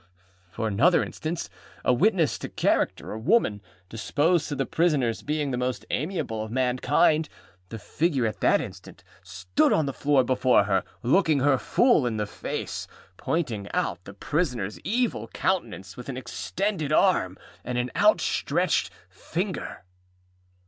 For 0.49 0.67
another 0.67 1.03
instance: 1.03 1.47
a 1.85 1.93
witness 1.93 2.39
to 2.39 2.49
character, 2.49 3.11
a 3.11 3.19
woman, 3.19 3.61
deposed 3.87 4.49
to 4.49 4.55
the 4.55 4.65
prisonerâs 4.65 5.23
being 5.23 5.51
the 5.51 5.59
most 5.59 5.85
amiable 5.91 6.41
of 6.41 6.49
mankind. 6.49 7.29
The 7.69 7.77
figure 7.77 8.25
at 8.25 8.39
that 8.39 8.61
instant 8.61 9.03
stood 9.21 9.71
on 9.71 9.85
the 9.85 9.93
floor 9.93 10.23
before 10.23 10.63
her, 10.63 10.83
looking 11.03 11.41
her 11.41 11.59
full 11.59 12.07
in 12.07 12.17
the 12.17 12.25
face, 12.25 12.87
and 12.87 13.17
pointing 13.17 13.69
out 13.75 14.03
the 14.05 14.15
prisonerâs 14.15 14.79
evil 14.83 15.27
countenance 15.27 15.95
with 15.95 16.09
an 16.09 16.17
extended 16.17 16.91
arm 16.91 17.37
and 17.63 17.77
an 17.77 17.91
outstretched 17.95 18.89
finger. 19.07 19.83